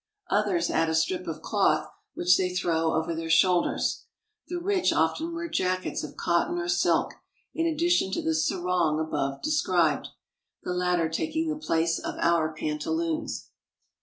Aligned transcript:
Others 0.31 0.71
add 0.71 0.89
a 0.89 0.95
strip 0.95 1.27
of 1.27 1.43
cloth 1.43 1.87
which 2.15 2.35
they 2.35 2.49
throw 2.49 2.93
over 2.95 3.13
their 3.13 3.29
shoulders. 3.29 4.05
The 4.47 4.57
rich 4.59 4.91
often 4.91 5.31
wear 5.35 5.47
jackets 5.47 6.03
of 6.03 6.17
cot 6.17 6.47
ton 6.47 6.57
or 6.57 6.67
silk, 6.69 7.13
in 7.53 7.67
addition 7.67 8.11
to 8.13 8.23
the 8.23 8.33
sarong 8.33 8.99
above 8.99 9.43
described, 9.43 10.07
the 10.63 10.73
latter 10.73 11.07
taking 11.07 11.49
the 11.49 11.55
place 11.55 11.99
of 11.99 12.15
our 12.17 12.51
pantaloons. 12.51 13.49